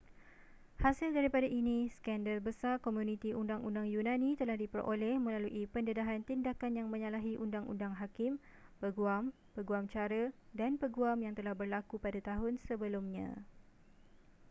hasil 0.83 1.11
daripada 1.17 1.45
ini 1.61 1.77
skandal 2.01 2.37
besar 2.47 2.73
komuniti 2.85 3.29
undang-undang 3.41 3.85
yunani 3.95 4.31
telah 4.41 4.57
diperoleh 4.63 5.13
melalui 5.25 5.63
pendedahan 5.75 6.21
tindakan 6.27 6.73
yang 6.79 6.87
menyalahi 6.93 7.33
undang-undang 7.45 7.93
hakim 8.01 8.33
peguam 8.81 9.23
peguam 9.55 9.83
cara 9.93 10.23
dan 10.59 10.71
peguam 10.81 11.17
yang 11.25 11.35
telah 11.39 11.53
berlaku 11.61 11.95
pada 12.05 12.17
tahun 12.29 12.53
sebelumnya 12.65 13.29